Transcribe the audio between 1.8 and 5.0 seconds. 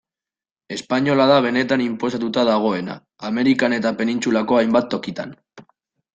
inposatuta dagoena, Amerikan eta penintsulako hainbat